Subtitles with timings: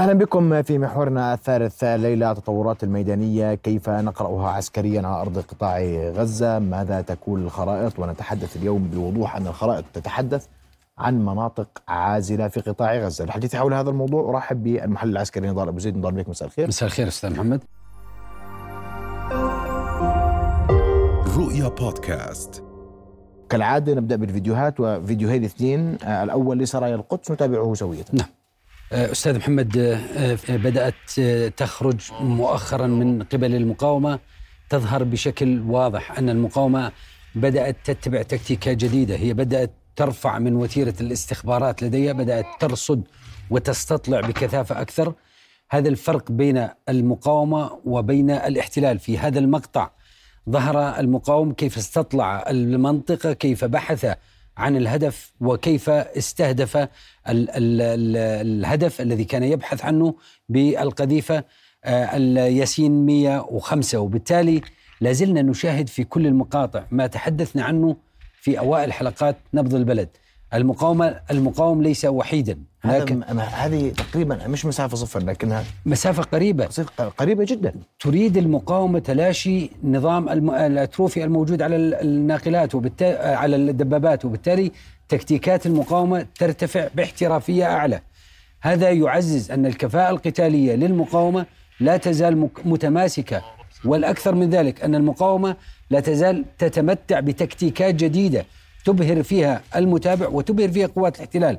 [0.00, 5.80] أهلا بكم في محورنا الثالث الليلة التطورات الميدانية كيف نقرأها عسكريا على أرض قطاع
[6.10, 10.46] غزة؟ ماذا تكون الخرائط؟ ونتحدث اليوم بوضوح أن الخرائط تتحدث
[10.98, 13.24] عن مناطق عازلة في قطاع غزة.
[13.24, 15.96] الحديث حول هذا الموضوع أرحب بالمحلل العسكري نضال أبو زيد.
[15.96, 16.68] نضال بك مساء الخير.
[16.68, 17.64] مساء الخير أستاذ محمد.
[21.36, 22.64] رؤيا بودكاست.
[23.48, 28.04] كالعادة نبدأ بالفيديوهات وفيديوهين اثنين الأول لسرايا القدس نتابعه سوية.
[28.12, 28.28] نعم.
[28.92, 31.20] أستاذ محمد آه، آه، بدأت
[31.56, 34.18] تخرج مؤخرا من قبل المقاومة.
[34.68, 36.92] تظهر بشكل واضح أن المقاومة
[37.34, 39.16] بدأت تتبع تكتيكات جديدة.
[39.16, 43.02] هي بدأت ترفع من وتيرة الاستخبارات لديها بدأت ترصد
[43.50, 45.14] وتستطلع بكثافة أكثر.
[45.70, 48.98] هذا الفرق بين المقاومة وبين الاحتلال.
[48.98, 49.90] في هذا المقطع
[50.50, 54.16] ظهر المقاوم كيف استطلع المنطقة كيف بحث
[54.60, 56.88] عن الهدف وكيف استهدف ال
[57.28, 57.50] ال
[57.80, 60.14] ال الهدف الذي كان يبحث عنه
[60.48, 61.44] بالقذيفة
[61.84, 64.60] آه، الياسين 105 وبالتالي
[65.00, 67.96] لازلنا نشاهد في كل المقاطع ما تحدثنا عنه
[68.40, 70.08] في أوائل حلقات نبض البلد.
[70.54, 72.58] المقاومة المقاوم ليس وحيدا.
[72.84, 76.68] لكن هذه تقريبا مش مسافة صفر لكنها مسافة قريبة.
[77.18, 77.74] قريبة جدا.
[78.00, 84.72] تريد المقاومة تلاشي نظام الأتروفي الموجود على الناقلات وبالتالي على الدبابات وبالتالي
[85.08, 88.00] تكتيكات المقاومة ترتفع باحترافية أعلى.
[88.62, 91.46] هذا يعزز أن الكفاءة القتالية للمقاومة
[91.80, 93.42] لا تزال متماسكة
[93.84, 95.56] والأكثر من ذلك أن المقاومة
[95.90, 98.44] لا تزال تتمتع بتكتيكات جديدة
[98.84, 101.58] تبهر فيها المتابع وتبهر فيها قوات الاحتلال.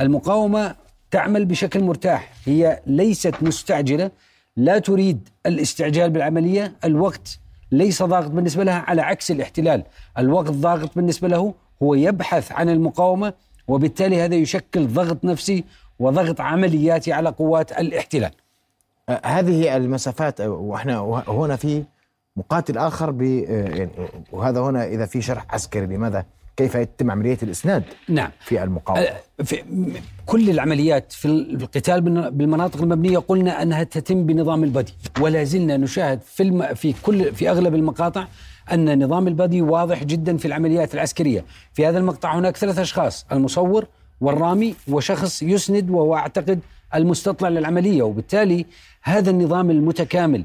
[0.00, 0.74] المقاومة
[1.10, 2.32] تعمل بشكل مرتاح.
[2.44, 4.10] هي ليست مستعجلة
[4.56, 6.72] لا تريد الاستعجال بالعملية.
[6.84, 7.38] الوقت
[7.72, 9.84] ليس ضاغط بالنسبة لها على عكس الاحتلال.
[10.18, 13.32] الوقت ضاغط بالنسبة له هو يبحث عن المقاومة
[13.68, 15.64] وبالتالي هذا يشكل ضغط نفسي
[15.98, 18.30] وضغط عملياتي على قوات الاحتلال.
[19.08, 21.84] أه، هذه المسافات وإحنا هنا في
[22.36, 23.90] مقاتل آخر ب يعني
[24.32, 26.24] وهذا هنا إذا في شرح عسكري لماذا
[26.56, 28.30] كيف يتم عملية الإسناد نعم.
[28.40, 29.08] في المقاومة؟
[29.44, 29.62] في
[30.26, 36.42] كل العمليات في القتال بالمناطق المبنية قلنا أنها تتم بنظام البدي ولا زلنا نشاهد في
[36.42, 36.74] الم...
[36.74, 38.26] في كل في أغلب المقاطع
[38.72, 41.44] أن نظام البدي واضح جدا في العمليات العسكرية.
[41.72, 43.86] في هذا المقطع هناك ثلاث أشخاص المصور
[44.20, 46.60] والرامي وشخص يسند وهو أعتقد
[46.94, 48.66] المستطلع للعملية وبالتالي
[49.02, 50.44] هذا النظام المتكامل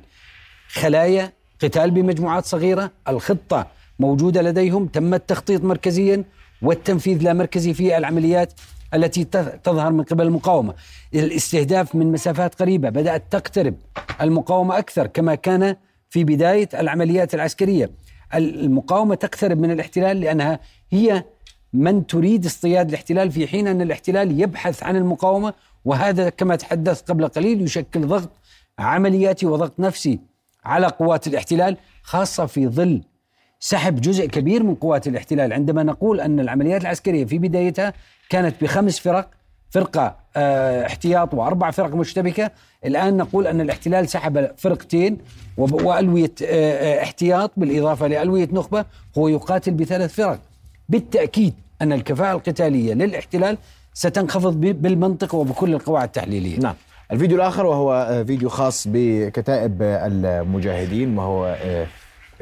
[0.70, 1.32] خلايا
[1.62, 3.68] قتال بمجموعات صغيرة الخطة
[4.00, 6.24] موجودة لديهم تم التخطيط مركزيا
[6.62, 8.54] والتنفيذ لا مركزي في العمليات
[8.94, 9.24] التي
[9.64, 10.74] تظهر من قبل المقاومة.
[11.14, 13.76] الاستهداف من مسافات قريبة بدأت تقترب
[14.22, 15.76] المقاومة أكثر كما كان
[16.10, 17.92] في بداية العمليات العسكرية.
[18.36, 20.60] المقاومة تقترب من الاحتلال لأنها
[20.92, 21.24] هي
[21.74, 25.54] من تريد اصطياد الاحتلال في حين أن الاحتلال يبحث عن المقاومة
[25.86, 28.32] وهذا كما تحدثت قبل قليل يشكل ضغط
[28.80, 30.20] عملياتي وضغط نفسي
[30.66, 33.02] على قوات الاحتلال خاصة في ظل
[33.60, 37.94] سحب جزء كبير من قوات الاحتلال عندما نقول أن العمليات العسكرية في بدايتها
[38.30, 39.30] كانت بخمس فرق
[39.70, 42.52] فرقة آه احتياط وأربع فرق مشتبكة.
[42.86, 45.18] الآن نقول أن الاحتلال سحب فرقتين
[45.58, 48.86] وألوية آه احتياط بالإضافة لألوية نخبة
[49.18, 50.40] هو يقاتل بثلاث فرق.
[50.90, 53.58] بالتأكيد أن الكفاءة القتالية للاحتلال
[53.94, 56.60] ستنخفض بالمنطق وبكل القواعد التحليلية.
[56.60, 56.76] نعم.
[57.12, 61.88] الفيديو الآخر وهو آه، فيديو خاص بكتائب المجاهدين وهو آه،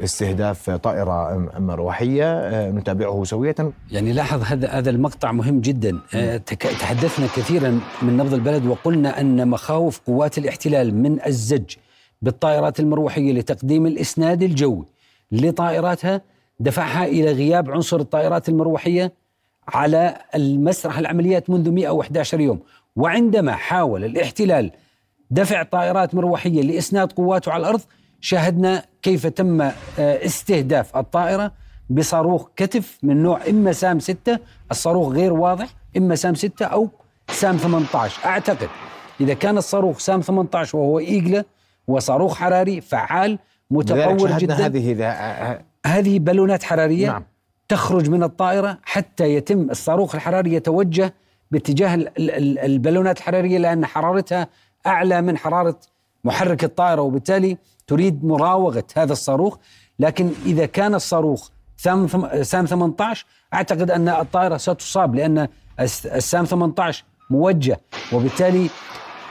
[0.00, 3.54] استهداف طائرة مروحية آه، نتابعه سوية.
[3.90, 5.98] يعني لاحظ هذا هذا المقطع مهم جدا.
[6.14, 6.36] آه،
[6.80, 11.74] تحدثنا كثيرا من نبض البلد وقلنا أن مخاوف قوات الاحتلال من الزج
[12.22, 14.84] بالطائرات المروحية لتقديم الإسناد الجوي
[15.32, 16.20] لطائراتها
[16.60, 19.12] دفعها إلى غياب عنصر الطائرات المروحية
[19.68, 22.60] على المسرح العمليات منذ 111 يوم.
[22.96, 24.70] وعندما حاول الاحتلال
[25.30, 27.80] دفع طائرات مروحية لإسناد قواته على الأرض
[28.26, 31.52] شاهدنا كيف تم آه، استهداف الطائرة
[31.90, 34.38] بصاروخ كتف من نوع إما سام 6
[34.70, 36.88] الصاروخ غير واضح إما سام 6 أو
[37.30, 38.68] سام 18 أعتقد
[39.20, 41.44] إذا كان الصاروخ سام 18 وهو إيجلة
[41.88, 43.38] وصاروخ حراري فعال
[43.70, 44.90] متطور جدا هذه
[45.86, 47.24] هذه بالونات حرارية نعم.
[47.68, 51.14] تخرج من الطائرة حتى يتم الصاروخ الحراري يتوجه
[51.50, 54.48] باتجاه البالونات الحرارية لأن حرارتها
[54.86, 55.78] أعلى من حرارة
[56.26, 59.56] محرك الطائرة وبالتالي تريد مراوغة هذا الصاروخ.
[59.98, 62.06] لكن إذا كان الصاروخ سام
[62.42, 65.48] سام 18 أعتقد أن الطائرة ستصاب لأن
[65.80, 67.80] السام 18 موجه
[68.12, 68.70] وبالتالي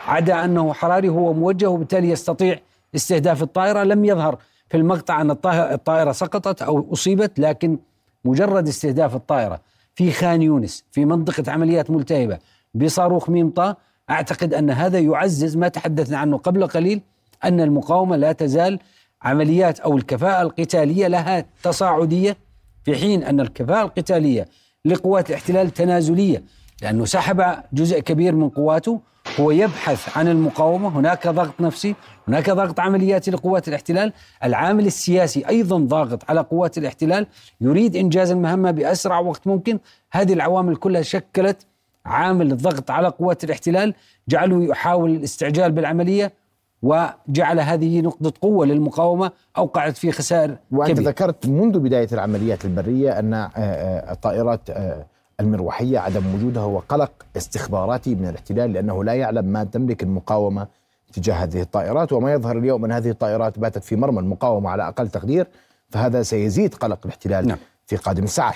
[0.07, 2.59] عدا أنه حراري هو موجه وبالتالي يستطيع
[2.95, 3.83] استهداف الطائرة.
[3.83, 4.37] لم يظهر
[4.69, 7.77] في المقطع أن الطائرة سقطت أو أصيبت لكن
[8.25, 9.61] مجرد استهداف الطائرة
[9.95, 12.39] في خان يونس في منطقة عمليات ملتهبة
[12.73, 13.75] بصاروخ ميم طا
[14.09, 17.01] أعتقد أن هذا يعزز ما تحدثنا عنه قبل قليل
[17.43, 18.79] أن المقاومة لا تزال
[19.21, 22.37] عمليات أو الكفاءة القتالية لها تصاعدية
[22.83, 24.47] في حين أن الكفاءة القتالية
[24.85, 26.43] لقوات الاحتلال تنازلية
[26.81, 27.43] لأنه سحب
[27.73, 28.99] جزء كبير من قواته
[29.39, 31.95] هو يبحث عن المقاومة هناك ضغط نفسي
[32.27, 34.13] هناك ضغط عملياتي لقوات الاحتلال
[34.43, 37.27] العامل السياسي أيضا ضاغط على قوات الاحتلال
[37.61, 39.79] يريد إنجاز المهمة بأسرع وقت ممكن
[40.11, 41.67] هذه العوامل كلها شكلت
[42.05, 43.93] عامل الضغط على قوات الاحتلال
[44.27, 46.33] جعله يحاول الاستعجال بالعملية
[46.81, 51.07] وجعل هذه نقطة قوة للمقاومة أوقعت في خسائر وأنت كبير.
[51.07, 55.05] ذكرت منذ بداية العمليات البرية أن آه، آه، الطائرات آه،
[55.39, 60.67] المروحية عدم وجودها هو قلق استخباراتي من الاحتلال لأنه لا يعلم ما تملك المقاومة
[61.13, 65.07] تجاه هذه الطائرات وما يظهر اليوم أن هذه الطائرات باتت في مرمى المقاومة على أقل
[65.07, 65.47] تقدير
[65.89, 67.57] فهذا سيزيد قلق الاحتلال نعم.
[67.85, 68.55] في قادم الساعات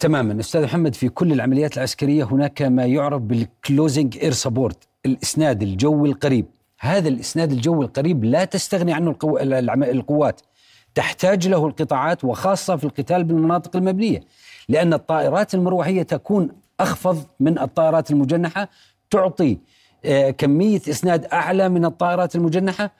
[0.00, 0.40] تماما.
[0.40, 6.08] أستاذ محمد في كل العمليات العسكرية هناك ما يعرف بال close air support الإسناد الجوي
[6.08, 6.46] القريب.
[6.80, 9.38] هذا الإسناد الجوي القريب لا تستغني عنه القو...
[9.38, 10.40] القوات.
[10.94, 14.20] تحتاج له القطاعات وخاصة في القتال بالمناطق المبنية
[14.68, 16.48] لأن الطائرات المروحية تكون
[16.80, 18.68] أخفض من الطائرات المجنحة
[19.10, 19.58] تعطي
[20.04, 22.90] آه، كمية إسناد أعلى من الطائرات المجنحة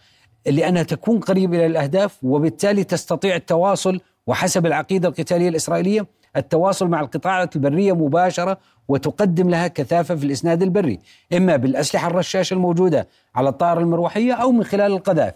[0.47, 7.57] لأنها تكون قريبة إلى الأهداف وبالتالي تستطيع التواصل وحسب العقيدة القتالية الإسرائيلية التواصل مع القطاعات
[7.57, 8.59] البرية مباشرة
[8.89, 10.99] وتقدم لها كثافة في الإسناد البري
[11.33, 15.35] إما بالأسلحة الرشاشة الموجودة على الطائرة المروحية أو من خلال القذائف.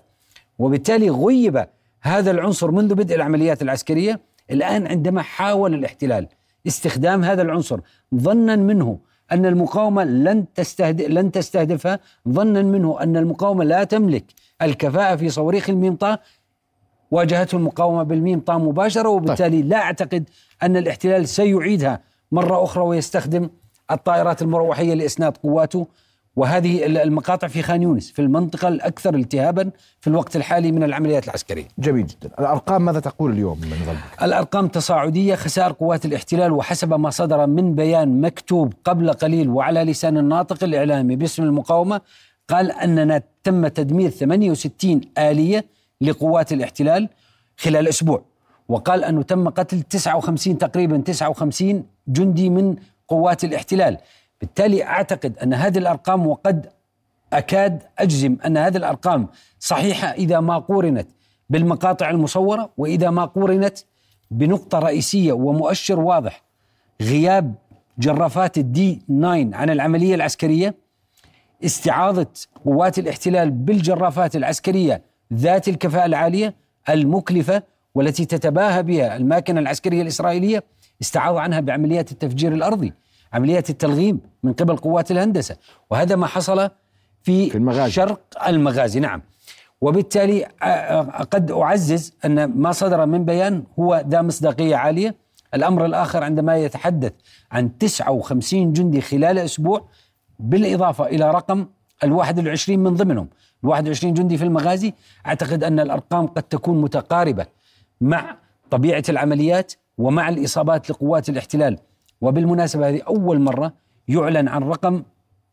[0.58, 1.64] وبالتالي غيب
[2.02, 6.28] هذا العنصر منذ بدء العمليات العسكرية الآن عندما حاول الاحتلال
[6.66, 7.80] استخدام هذا العنصر
[8.14, 8.98] ظنا منه
[9.32, 11.98] أن المقاومة لن تستهدف لن تستهدفها
[12.28, 14.24] ظنا منه أن المقاومة لا تملك
[14.62, 16.18] الكفاءة في صواريخ الميمطاه
[17.12, 20.24] واجهته المقاومة بالميمطاه مباشرة وبالتالي لا أعتقد
[20.62, 22.00] أن الاحتلال سيعيدها
[22.32, 23.50] مرة أخرى ويستخدم
[23.90, 25.86] الطائرات المروحية لإسناد قواته
[26.36, 29.70] وهذه المقاطع في خان يونس في المنطقة الأكثر التهابا
[30.00, 31.68] في الوقت الحالي من العمليات العسكرية.
[31.78, 37.10] جميل جدا الأرقام ماذا تقول اليوم من نظامك؟ الأرقام تصاعدية خسائر قوات الاحتلال وحسب ما
[37.10, 42.00] صدر من بيان مكتوب قبل قليل وعلى لسان الناطق الإعلامي باسم المقاومة
[42.48, 45.64] قال أننا تم تدمير 68 آلية
[46.02, 47.08] لقوات الاحتلال
[47.56, 48.22] خلال أسبوع.
[48.68, 52.76] وقال أنه تم قتل 59 تقريبا 59 جندي من
[53.08, 53.98] قوات الاحتلال.
[54.40, 56.66] بالتالي أعتقد أن هذه الأرقام وقد
[57.32, 59.28] أكاد أجزم أن هذه الأرقام
[59.58, 61.08] صحيحة إذا ما قورنت
[61.50, 63.78] بالمقاطع المصورة وإذا ما قورنت
[64.30, 66.42] بنقطة رئيسية ومؤشر واضح
[67.02, 67.54] غياب
[67.98, 70.74] جرافات ال D 9 عن العملية العسكرية
[71.64, 72.26] استعاضة
[72.64, 75.02] قوات الاحتلال بالجرافات العسكرية
[75.32, 76.54] ذات الكفاءة العالية
[76.88, 77.62] المكلفة
[77.94, 80.64] والتي تتباهى بها الماكنه العسكرية الإسرائيلية
[81.02, 82.92] استعاض عنها بعمليات التفجير الأرضي
[83.32, 85.56] عمليات التلغيم من قبل قوات الهندسة.
[85.90, 86.70] وهذا ما حصل
[87.22, 87.92] في, في المغازي.
[87.92, 89.22] شرق المغازي نعم.
[89.80, 90.44] وبالتالي
[91.30, 95.14] قد أعزز أن ما صدر من بيان هو ذا مصداقية عالية.
[95.54, 97.12] الأمر الآخر عندما يتحدث
[97.52, 99.88] عن 59 جندي خلال أسبوع
[100.38, 101.66] بالإضافة إلى رقم
[102.04, 103.28] ال 21 من ضمنهم.
[103.64, 104.94] ال 21 جندي في المغازي
[105.26, 107.46] أعتقد أن الأرقام قد تكون متقاربة
[108.00, 108.36] مع
[108.70, 111.78] طبيعة العمليات ومع الإصابات لقوات الاحتلال.
[112.20, 113.72] وبالمناسبة هذه أول مرة
[114.08, 115.02] يعلن عن رقم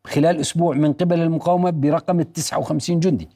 [0.05, 3.29] خلال أسبوع من قبل المقاومة برقم ال 59 جندي.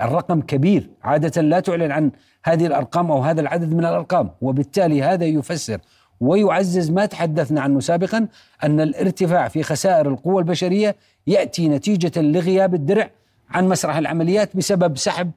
[0.00, 0.90] الرقم كبير.
[1.02, 2.10] عادة لا تعلن عن
[2.44, 4.30] هذه الأرقام أو هذا العدد من الأرقام.
[4.40, 5.80] وبالتالي هذا يفسر
[6.20, 8.28] ويعزز ما تحدثنا عنه سابقا
[8.64, 10.96] أن الارتفاع في خسائر القوى البشرية
[11.30, 13.10] يأتي نتيجة لغياب الدرع
[13.50, 15.30] عن مسرح العمليات بسبب سحب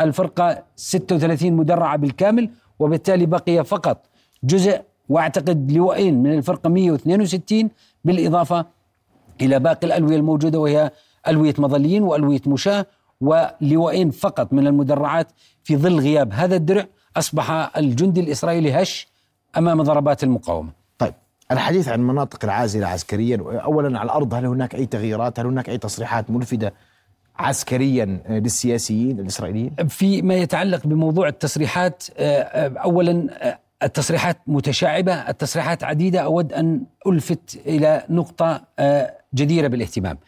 [0.00, 4.06] الفرقة 36 مدرعة بالكامل وبالتالي بقي فقط
[4.44, 7.70] جزء وأعتقد لواءين من الفرقة 162
[8.04, 8.66] بالإضافة
[9.40, 10.90] إلى باقي الألوية الموجودة وهي
[11.28, 12.86] ألوية مظليين وألوية مشاة
[13.20, 15.32] ولواءين فقط من المدرعات
[15.64, 16.86] في ظل غياب هذا الدرع
[17.16, 19.08] أصبح الجندي الإسرائيلي هش
[19.56, 20.83] أمام ضربات المقاومة.
[21.52, 25.78] الحديث عن المناطق العازلة عسكريا أولا على الأرض هل هناك أي تغييرات؟ هل هناك أي
[25.78, 26.70] تصريحات ملفتة
[27.38, 36.20] عسكريا للسياسيين الإسرائيليين؟ فيما يتعلق بموضوع التصريحات آه، اولا آه، التصريحات متشعبة، التصريحات عديدة.
[36.20, 40.18] أود أن ألفت إلى نقطة آه، جديرة بالاهتمام.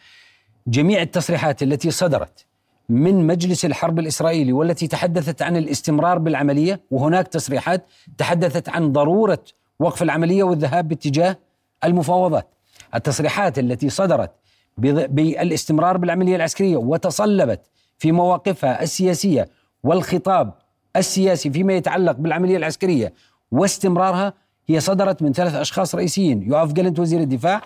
[0.67, 2.45] جميع التصريحات التي صدرت
[2.89, 7.85] من مجلس الحرب الإسرائيلي والتي تحدثت عن الاستمرار بالعملية وهناك تصريحات
[8.17, 9.39] تحدثت عن ضرورة
[9.79, 11.37] وقف العملية والذهاب باتجاه
[11.83, 12.47] المفاوضات.
[12.95, 14.31] التصريحات التي صدرت
[14.77, 17.61] بالاستمرار بالعملية العسكرية وتصلبت
[17.97, 19.49] في مواقفها السياسية
[19.83, 20.53] والخطاب
[20.95, 23.13] السياسي فيما يتعلق بالعملية العسكرية
[23.51, 24.33] واستمرارها
[24.67, 27.61] هي صدرت من ثلاث أشخاص رئيسيين يوآف جالنت وزير الدفاع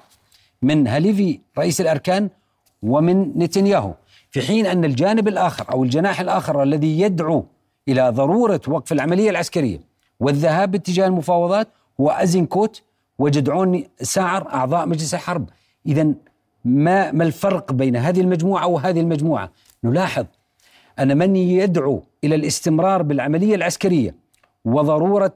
[0.62, 2.30] من هاليفي رئيس الأركان
[2.84, 3.94] ومن نتنياهو
[4.32, 7.46] في حين أن الجانب الآخر أو الجناح الآخر الذي يدعو
[7.88, 9.80] إلى ضرورة وقف العملية العسكرية
[10.20, 11.68] والذهاب باتجاه المفاوضات
[12.02, 12.82] هو أزنكوت
[13.20, 15.50] وجدعون ساعر أعضاء مجلس الحرب.
[15.86, 16.14] إذا
[16.66, 19.52] ما ما الفرق بين هذه المجموعة وهذه المجموعة؟
[19.84, 20.26] نلاحظ
[21.00, 24.16] أن من يدعو إلى الاستمرار بالعملية العسكرية
[24.66, 25.34] وضرورة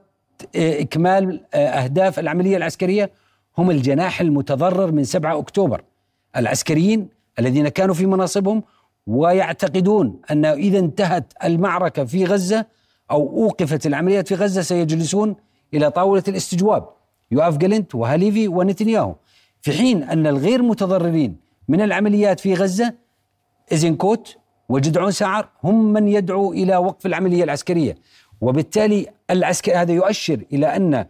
[0.56, 3.10] آه، إكمال آه، أهداف العملية العسكرية
[3.58, 5.82] هم الجناح المتضرر من 7 أكتوبر.
[6.36, 7.08] العسكريين
[7.38, 8.62] الذين كانوا في مناصبهم
[9.06, 12.66] ويعتقدون أن إذا انتهت المعركة في غزة
[13.10, 15.36] أو أوقفت العمليات في غزة سيجلسون
[15.76, 16.88] إلى طاولة الاستجواب
[17.30, 19.14] يوآف جالنت وهاليفي ونتنياهو.
[19.62, 21.36] في حين أن الغير متضررين
[21.68, 22.94] من العمليات في غزة
[23.72, 24.36] إزنكوت
[24.68, 27.96] وجدعون سعر هم من يدعو إلى وقف العملية العسكرية.
[28.40, 31.06] وبالتالي العسكر هذا يؤشر إلى أن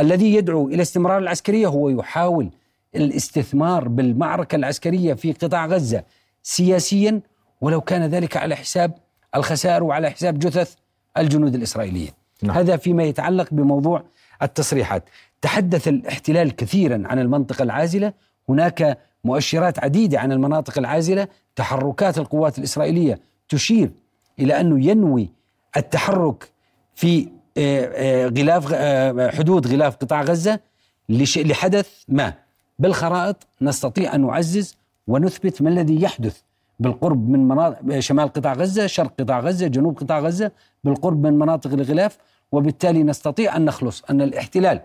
[0.00, 2.50] الذي يدعو إلى استمرار العسكرية هو يحاول
[2.94, 6.04] الاستثمار بالمعركة العسكرية في قطاع غزة
[6.42, 7.20] سياسيا
[7.60, 8.94] ولو كان ذلك على حساب
[9.36, 10.74] الخسائر وعلى حساب جثث
[11.18, 12.19] الجنود الإسرائيليين.
[12.42, 12.56] نعم.
[12.56, 14.02] هذا فيما يتعلق بموضوع
[14.42, 15.04] التصريحات.
[15.42, 18.12] تحدث الاحتلال كثيرا عن المنطقة العازلة.
[18.48, 21.28] هناك مؤشرات عديدة عن المناطق العازلة.
[21.56, 23.90] تحركات القوات الإسرائيلية تشير
[24.38, 25.28] إلى أنه ينوي
[25.76, 26.50] التحرك
[26.94, 27.28] في
[27.58, 30.60] آه، آه، غلاف آه، حدود غلاف قطاع غزة.
[31.08, 32.34] لحدث ما؟
[32.78, 36.40] بالخرائط نستطيع أن نعزز ونثبت ما الذي يحدث
[36.80, 40.52] بالقرب من مناطق شمال قطاع غزة شرق قطاع غزة جنوب قطاع غزة
[40.84, 42.18] بالقرب من مناطق الغلاف.
[42.52, 44.80] وبالتالي نستطيع أن نخلص أن الاحتلال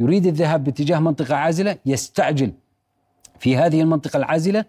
[0.00, 2.52] يريد الذهاب باتجاه منطقة عازلة يستعجل
[3.38, 4.64] في هذه المنطقة العازلة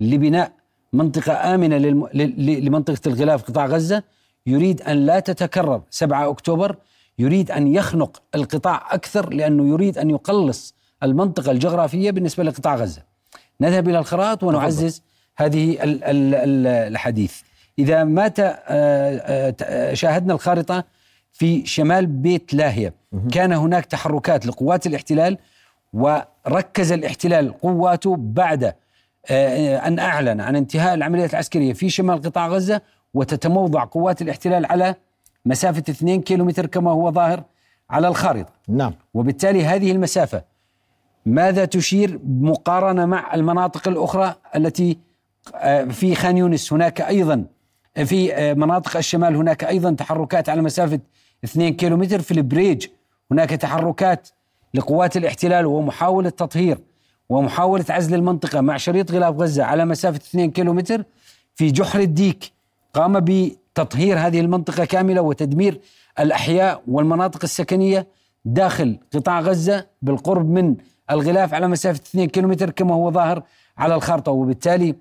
[0.00, 0.52] لبناء
[0.92, 2.08] منطقة آمنة للم...
[2.38, 4.02] لمنطقة الغلاف قطاع غزة.
[4.46, 5.82] يريد أن لا تتكرر.
[5.90, 6.76] 7 أكتوبر
[7.18, 13.02] يريد أن يخنق القطاع أكثر لأنه يريد أن يقلص المنطقة الجغرافية بالنسبة لقطاع غزة.
[13.60, 15.02] نذهب إلى الخرائط ونعزز
[15.36, 17.40] هذه الحديث.
[17.78, 18.54] إذا مات آه،
[19.62, 20.84] آه، شاهدنا الخارطة
[21.32, 22.94] في شمال بيت لاهية.
[23.32, 25.38] كان هناك تحركات لقوات الاحتلال
[25.92, 28.74] وركز الاحتلال قواته بعد
[29.30, 32.80] آه، أن أعلن عن انتهاء العمليات العسكرية في شمال قطاع غزة
[33.14, 34.94] وتتموضع قوات الاحتلال على
[35.46, 37.44] مسافة 2 كيلومتر كما هو ظاهر
[37.90, 38.52] على الخارطة.
[38.68, 38.92] نعم.
[39.14, 40.42] وبالتالي هذه المسافة
[41.26, 44.98] ماذا تشير مقارنة مع المناطق الأخرى التي
[45.90, 47.44] في خان يونس هناك أيضا.
[48.04, 51.00] في آه، مناطق الشمال هناك أيضا تحركات على مسافة
[51.44, 52.20] 2 كيلومتر.
[52.20, 52.86] في البريج
[53.30, 54.28] هناك تحركات
[54.74, 56.78] لقوات الاحتلال ومحاولة تطهير
[57.28, 61.04] ومحاولة عزل المنطقة مع شريط غلاف غزة على مسافة 2 كيلومتر.
[61.54, 62.52] في جحر الديك
[62.94, 65.80] قام بتطهير هذه المنطقة كاملة وتدمير
[66.20, 68.06] الأحياء والمناطق السكنية
[68.44, 70.76] داخل قطاع غزة بالقرب من
[71.10, 73.42] الغلاف على مسافة 2 كيلومتر كما هو ظاهر
[73.78, 74.32] على الخارطة.
[74.32, 74.94] وبالتالي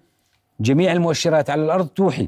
[0.59, 2.27] جميع المؤشرات على الأرض توحي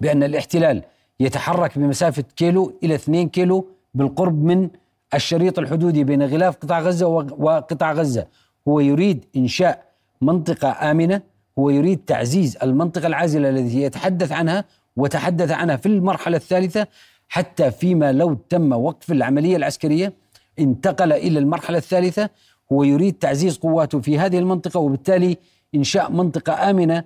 [0.00, 0.82] بأن الاحتلال
[1.20, 4.68] يتحرك بمسافة كيلو إلى 2 كيلو بالقرب من
[5.14, 7.06] الشريط الحدودي بين غلاف قطاع غزة
[7.38, 8.26] وقطاع غزة.
[8.68, 9.84] هو يريد إنشاء
[10.22, 11.22] منطقة آمنة
[11.58, 14.64] هو يريد تعزيز المنطقة العازلة التي يتحدث عنها
[14.96, 16.86] وتحدث عنها في المرحلة الثالثة
[17.28, 20.12] حتى فيما لو تم وقف العملية العسكرية
[20.58, 22.30] انتقل إلى المرحلة الثالثة.
[22.72, 25.36] هو يريد تعزيز قواته في هذه المنطقة وبالتالي
[25.74, 27.04] إنشاء منطقة آمنة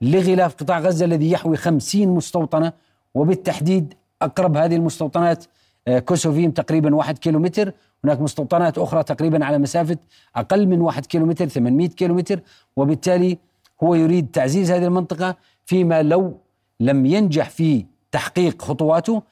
[0.00, 2.72] لغلاف قطاع غزة الذي يحوي خمسين مستوطنة
[3.14, 5.44] وبالتحديد أقرب هذه المستوطنات
[5.88, 7.72] آه، كوسوفيم تقريبا واحد كيلومتر.
[8.04, 9.96] هناك مستوطنات أخرى تقريبا على مسافة
[10.36, 12.40] أقل من واحد كيلومتر 800 كيلومتر.
[12.76, 13.38] وبالتالي
[13.82, 16.38] هو يريد تعزيز هذه المنطقة فيما لو
[16.80, 19.22] لم ينجح في تحقيق خطواته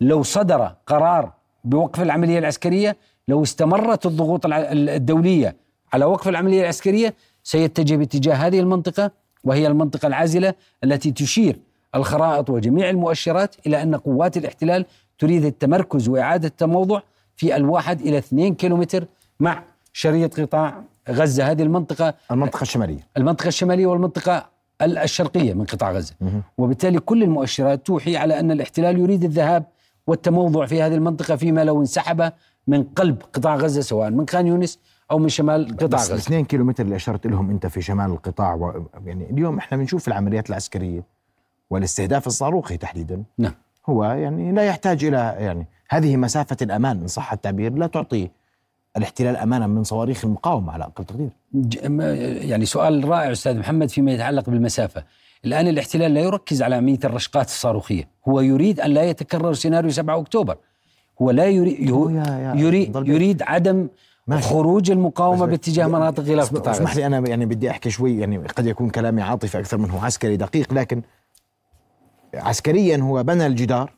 [0.00, 1.32] لو صدر قرار
[1.64, 2.96] بوقف العملية العسكرية
[3.28, 5.56] لو استمرت الضغوط الدولية
[5.92, 9.10] على وقف العملية العسكرية سيتجه باتجاه هذه المنطقة
[9.46, 11.58] وهي المنطقة العازلة التي تشير
[11.94, 14.84] الخرائط وجميع المؤشرات إلى أن قوات الاحتلال
[15.18, 17.00] تريد التمركز وإعادة التموضع
[17.36, 19.04] في الواحد إلى اثنين كيلومتر
[19.40, 19.62] مع
[19.92, 21.50] شريط قطاع غزة.
[21.50, 23.06] هذه المنطقة المنطقة الشمالية.
[23.16, 24.46] المنطقة الشمالية والمنطقة
[24.82, 26.14] الشرقية من قطاع غزة.
[26.58, 29.64] وبالتالي كل المؤشرات توحي على أن الاحتلال يريد الذهاب
[30.06, 32.32] والتموضع في هذه المنطقة فيما لو انسحب
[32.66, 34.78] من قلب قطاع غزة سواء من خان يونس
[35.10, 38.86] أو من شمال قطاع غزة 2 كيلومتر اللي أشرت لهم أنت في شمال القطاع و...
[39.06, 41.02] يعني اليوم إحنا بنشوف العمليات العسكرية
[41.70, 43.54] والاستهداف الصاروخي تحديدا نعم
[43.88, 48.30] هو يعني لا يحتاج إلى يعني هذه مسافة الأمان إن صح التعبير لا تعطي
[48.96, 51.30] الاحتلال امانا من صواريخ المقاومة على أقل تقدير.
[52.48, 55.04] يعني سؤال رائع أستاذ محمد فيما يتعلق بالمسافة.
[55.44, 60.20] الآن الاحتلال لا يركز على عمليه الرشقات الصاروخية، هو يريد أن لا يتكرر سيناريو 7
[60.20, 60.56] أكتوبر.
[61.22, 61.90] هو لا يريد
[62.54, 63.88] يريد, يريد عدم
[64.26, 64.48] ماشي.
[64.48, 66.96] خروج المقاومة باتجاه مناطق غلاف قطاع اسمح.
[66.96, 70.72] لي أنا يعني بدي أحكي شوي يعني قد يكون كلامي عاطفي أكثر منه عسكري دقيق
[70.72, 71.02] لكن
[72.34, 73.92] عسكريا هو بنى الجدار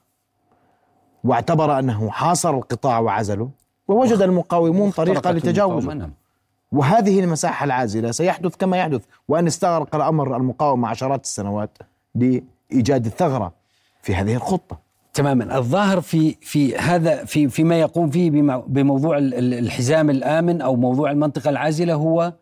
[1.24, 3.50] واعتبر أنه حاصر القطاع وعزله
[3.88, 6.12] ووجد المقاومون طريقة لتجاوزه نعم.
[6.72, 11.78] وهذه المساحة العازلة سيحدث كما يحدث وأن استغرق الأمر المقاومة عشرات السنوات
[12.14, 13.52] لإيجاد الثغرة
[14.02, 14.87] في هذه الخطة
[15.18, 15.58] تماما.
[15.58, 20.76] الظاهر في في هذا في فيما يقوم فيه بمو- بموضوع ال- ال- الحزام الآمن أو
[20.76, 22.32] موضوع المنطقة العازلة هو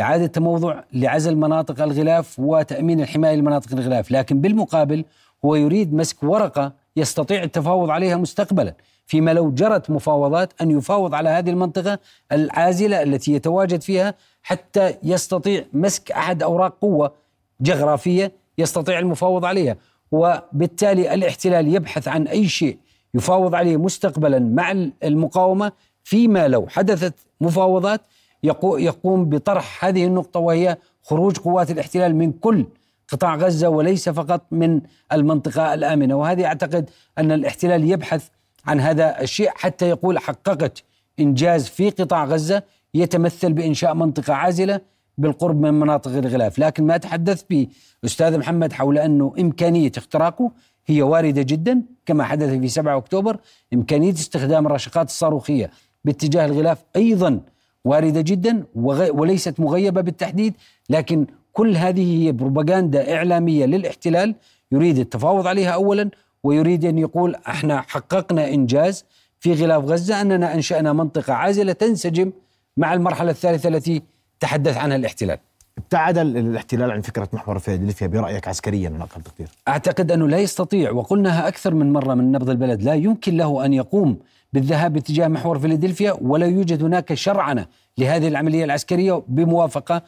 [0.00, 5.04] إعادة تموضع لعزل مناطق الغلاف وتأمين الحماية لمناطق الغلاف، لكن بالمقابل
[5.44, 8.74] هو يريد مسك ورقة يستطيع التفاوض عليها مستقبلا،
[9.06, 11.98] فيما لو جرت مفاوضات أن يفاوض على هذه المنطقة
[12.32, 17.12] العازلة التي يتواجد فيها حتى يستطيع مسك أحد أوراق قوة
[17.60, 19.76] جغرافية يستطيع المفاوض عليها.
[20.12, 22.78] وبالتالي الاحتلال يبحث عن أي شيء
[23.14, 24.70] يفاوض عليه مستقبلا مع
[25.04, 25.72] المقاومة
[26.04, 28.00] فيما لو حدثت مفاوضات
[28.46, 32.66] يقو- يقوم بطرح هذه النقطة وهي خروج قوات الاحتلال من كل
[33.08, 34.80] قطاع غزة وليس فقط من
[35.12, 36.14] المنطقة الآمنة.
[36.14, 38.28] وهذه أعتقد أن الاحتلال يبحث
[38.66, 40.82] عن هذا الشيء حتى يقول حققت
[41.20, 42.62] إنجاز في قطاع غزة
[42.94, 44.80] يتمثل بإنشاء منطقة عازلة
[45.18, 46.58] بالقرب من مناطق الغلاف.
[46.58, 47.66] لكن ما تحدث به
[48.04, 50.50] أستاذ محمد حول أنه إمكانية اختراقه
[50.86, 51.82] هي واردة جدا.
[52.06, 53.38] كما حدث في 7 أكتوبر
[53.74, 55.70] إمكانية استخدام الرشقات الصاروخية
[56.04, 57.40] باتجاه الغلاف أيضا
[57.84, 60.54] واردة جدا وليست مغيبة بالتحديد.
[60.90, 64.34] لكن كل هذه هي بروباغندا إعلامية للاحتلال.
[64.72, 66.10] يريد التفاوض عليها أولا
[66.42, 69.04] ويريد أن يقول إحنا حققنا إنجاز
[69.40, 72.32] في غلاف غزة أننا أنشأنا منطقة عازلة تنسجم
[72.76, 74.02] مع المرحلة الثالثة التي
[74.40, 75.38] تحدث عنها الاحتلال.
[75.78, 80.38] ابتعد ال- الاحتلال عن فكرة محور فيلادلفيا برأيك عسكريا على أقل تقدير أعتقد أنه لا
[80.38, 84.18] يستطيع وقلناها أكثر من مرة من نبض البلد لا يمكن له أن يقوم
[84.52, 87.66] بالذهاب باتجاه محور فيلادلفيا ولا يوجد هناك شرعنة
[87.98, 90.02] لهذه العملية العسكرية بموافقة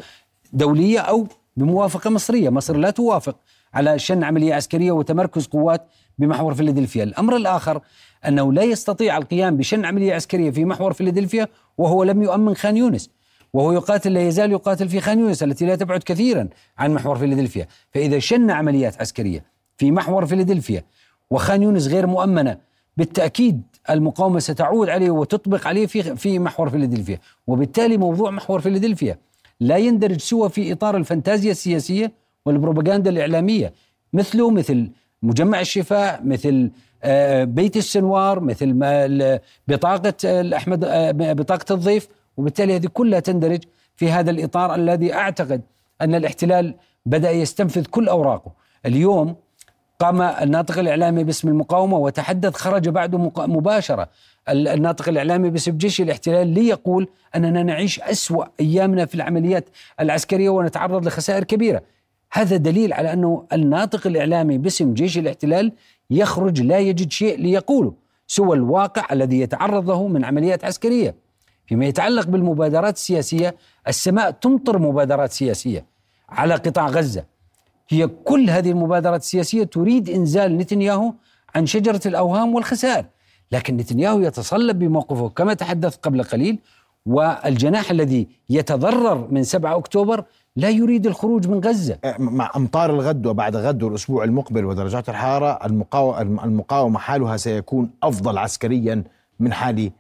[0.52, 3.36] دولية أو بموافقة مصرية، مصر لا توافق
[3.74, 5.86] على شن عملية عسكرية وتمركز قوات
[6.18, 7.80] بمحور فيلادلفيا، الأمر الآخر
[8.28, 13.10] أنه لا يستطيع القيام بشن عملية عسكرية في محور فيلادلفيا وهو لم يؤمن خان يونس.
[13.52, 17.66] وهو يقاتل لا يزال يقاتل في خان يونس التي لا تبعد كثيرا عن محور فيلادلفيا.
[17.90, 19.44] فإذا شن عمليات عسكرية
[19.76, 20.84] في محور فيلادلفيا
[21.30, 22.56] وخان يونس غير مؤمنة
[22.96, 27.18] بالتأكيد المقاومة ستعود عليه وتطبق عليه في في محور فيلادلفيا.
[27.46, 29.18] وبالتالي موضوع محور فيلادلفيا
[29.60, 32.12] لا يندرج سوى في إطار الفانتازيا السياسية
[32.46, 33.72] والبروباغندا الإعلامية.
[34.12, 34.90] مثله مثل
[35.22, 36.70] مجمع الشفاء مثل
[37.04, 38.78] آه، بيت السنوار مثل
[39.68, 42.08] بطاقة الأحمد آه، بطاقة الضيف.
[42.36, 43.62] وبالتالي هذه كلها تندرج
[43.96, 45.60] في هذا الإطار الذي أعتقد
[46.00, 46.74] أن الاحتلال
[47.06, 48.52] بدأ يستنفذ كل أوراقه.
[48.86, 49.36] اليوم
[49.98, 54.08] قام الناطق الإعلامي باسم المقاومة وتحدث خرج بعده مباشرة
[54.48, 59.68] ال- الناطق الإعلامي باسم جيش الاحتلال ليقول أننا نعيش أسوأ أيامنا في العمليات
[60.00, 61.82] العسكرية ونتعرض لخسائر كبيرة.
[62.32, 65.72] هذا دليل على أنه الناطق الإعلامي باسم جيش الاحتلال
[66.10, 67.94] يخرج لا يجد شيء ليقوله
[68.26, 71.14] سوى الواقع الذي يتعرض له من عمليات عسكرية.
[71.66, 73.54] فيما يتعلق بالمبادرات السياسية
[73.88, 75.84] السماء تمطر مبادرات سياسية
[76.28, 77.24] على قطاع غزة.
[77.88, 81.12] هي كل هذه المبادرات السياسية تريد إنزال نتنياهو
[81.54, 83.04] عن شجرة الأوهام والخسائر.
[83.52, 86.58] لكن نتنياهو يتصلب بموقفه كما تحدث قبل قليل
[87.06, 90.24] والجناح الذي يتضرر من 7 أكتوبر
[90.56, 91.98] لا يريد الخروج من غزة.
[92.04, 98.38] أه، مع أمطار الغد وبعد غد والأسبوع المقبل ودرجات الحرارة المقاو- المقاومة حالها سيكون أفضل
[98.38, 99.04] عسكريا
[99.40, 99.90] من حال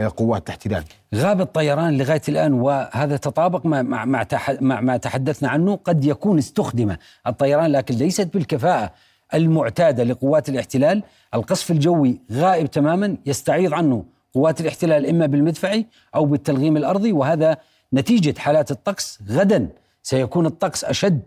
[0.00, 0.84] قوات الاحتلال.
[1.14, 4.26] غاب الطيران لغاية الآن وهذا تطابق مع مع مع,
[4.60, 5.76] مع ما تحدثنا عنه.
[5.76, 8.92] قد يكون استخدم الطيران لكن ليست بالكفاءة
[9.34, 11.02] المعتادة لقوات الاحتلال،
[11.34, 14.04] القصف الجوي غائب تماما يستعيض عنه
[14.34, 17.56] قوات الاحتلال إما بالمدفعي أو بالتلغيم الأرضي وهذا
[17.94, 19.18] نتيجة حالات الطقس.
[19.30, 19.68] غدا
[20.02, 21.20] سيكون الطقس أشد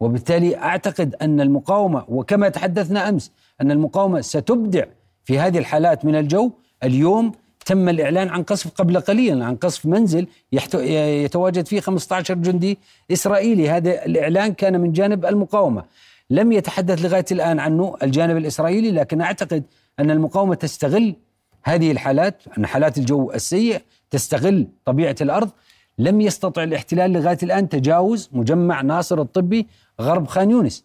[0.00, 4.84] وبالتالي أعتقد أن المقاومة وكما تحدثنا أمس أن المقاومة ستبدع
[5.24, 6.52] في هذه الحالات من الجو.
[6.84, 7.32] اليوم
[7.66, 10.26] تم الإعلان عن قصف قبل قليل عن قصف منزل
[10.74, 12.78] يتواجد فيه 15 جندي
[13.12, 13.70] إسرائيلي.
[13.70, 15.84] هذا الإعلان كان من جانب المقاومة.
[16.30, 19.62] لم يتحدث لغاية الآن عنه الجانب الإسرائيلي لكن أعتقد
[20.00, 21.14] أن المقاومة تستغل
[21.62, 25.50] هذه الحالات أن حالات الجو السيء تستغل طبيعة الأرض.
[25.98, 29.66] لم يستطع الاحتلال لغاية الآن تجاوز مجمع ناصر الطبي
[30.00, 30.84] غرب خان يونس.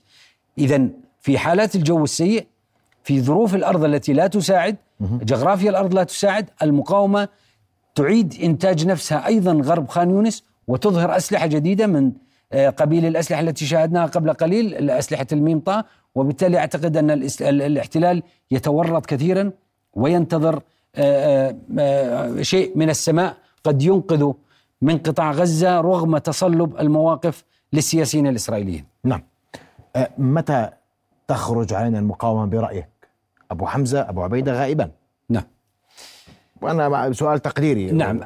[0.58, 0.88] إذا
[1.22, 2.46] في حالات الجو السيء
[3.04, 7.28] في ظروف الأرض التي لا تساعد جغرافيا الأرض لا تساعد المقاومة
[7.96, 12.12] تعيد إنتاج نفسها أيضا غرب خان يونس وتظهر أسلحة جديدة من
[12.54, 15.84] آه، قبيل الأسلحة التي شاهدناها قبل قليل اسلحه الميم طا
[16.16, 17.12] وبالتالي أعتقد أن
[17.42, 19.52] الاحتلال يتورط كثيرا
[19.94, 20.62] وينتظر
[20.96, 24.34] آه، آه، شيء من السماء قد ينقذوا
[24.82, 28.86] من قطاع غزة رغم تصلب المواقف للسياسيين الإسرائيليين.
[29.04, 29.24] نعم.
[30.18, 30.70] متى
[31.32, 32.89] تخرج علينا المقاومة برأيك.
[33.52, 34.91] أبو حمزة أبو عبيدة غائبا.
[35.30, 35.44] نعم.
[36.62, 38.20] وأنا سؤال تقديري نعم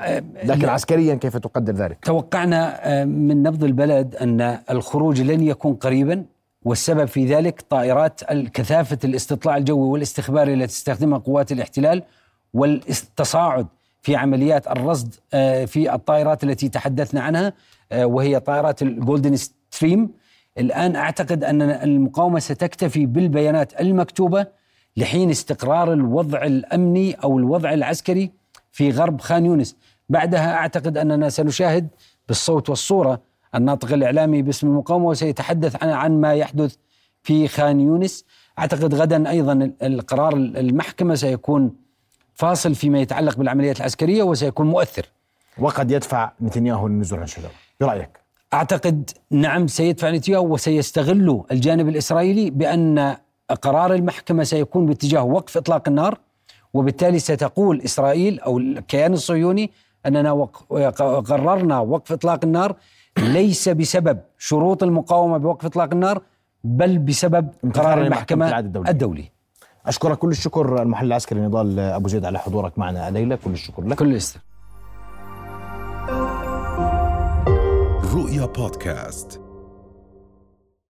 [0.44, 6.26] لكن عسكريا كيف تقدر ذلك؟ توقعنا من نبض البلد أن الخروج لن يكون قريبا
[6.64, 8.22] والسبب في ذلك طائرات
[8.54, 12.04] كثافة الاستطلاع الجوي والاستخباري التي تستخدمها قوات الاحتلال
[12.54, 13.68] والتصاعد
[14.02, 17.54] في عمليات الرصد آه، في الطائرات التي تحدثنا عنها
[17.92, 20.10] آه، وهي طائرات ال Gulfstream
[20.58, 24.48] الآن أعتقد أن المقاومة ستكتفي بالبيانات المكتوبة
[24.98, 28.32] لحين استقرار الوضع الأمني أو الوضع العسكري
[28.72, 29.76] في غرب خان يونس.
[30.10, 31.88] بعدها أعتقد أننا سنشاهد
[32.28, 33.22] بالصوت والصورة
[33.56, 36.76] الناطق الإعلامي باسم المقاومة وسيتحدث عن, عن ما يحدث
[37.24, 38.26] في خان يونس.
[38.60, 41.76] أعتقد غدا أيضا القرار المحكمة سيكون
[42.34, 45.06] فاصل فيما يتعلق بالعمليات العسكرية وسيكون مؤثر.
[45.58, 53.16] وقد يدفع نتنياهو للنزول عن شجرة برأيك؟ أعتقد نعم سيدفع نتنياهو وسيستغل الجانب الإسرائيلي بأن
[53.62, 56.20] قرار المحكمة سيكون باتجاه وقف إطلاق النار
[56.74, 59.72] وبالتالي ستقول إسرائيل أو الكيان الصهيوني
[60.06, 60.32] أننا
[61.20, 62.76] قررنا وقف إطلاق النار
[63.18, 66.22] ليس بسبب شروط المقاومة بوقف إطلاق النار
[66.64, 68.90] بل بسبب قرار المحكمة الدولي.
[68.90, 69.32] الدولي.
[69.86, 70.18] أشكرك.
[70.18, 73.36] كل الشكر المحلل العسكري نضال أبو زيد على حضورك معنا الليلة.
[73.36, 73.98] كل الشكر لك.
[73.98, 74.40] كل الشكر.
[78.36, 79.45] رؤيا بودكاست